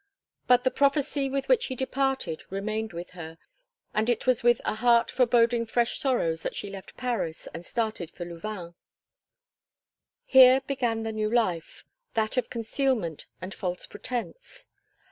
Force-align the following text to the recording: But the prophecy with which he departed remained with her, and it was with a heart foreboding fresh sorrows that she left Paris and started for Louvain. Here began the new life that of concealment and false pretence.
But 0.47 0.63
the 0.63 0.71
prophecy 0.71 1.29
with 1.29 1.47
which 1.47 1.67
he 1.67 1.75
departed 1.75 2.41
remained 2.49 2.91
with 2.91 3.11
her, 3.11 3.37
and 3.93 4.09
it 4.09 4.25
was 4.25 4.41
with 4.41 4.59
a 4.65 4.73
heart 4.73 5.11
foreboding 5.11 5.67
fresh 5.67 5.99
sorrows 5.99 6.41
that 6.41 6.55
she 6.55 6.71
left 6.71 6.97
Paris 6.97 7.47
and 7.53 7.63
started 7.63 8.09
for 8.09 8.25
Louvain. 8.25 8.73
Here 10.25 10.61
began 10.61 11.03
the 11.03 11.11
new 11.11 11.29
life 11.31 11.85
that 12.15 12.35
of 12.35 12.49
concealment 12.49 13.27
and 13.43 13.53
false 13.53 13.85
pretence. 13.85 14.67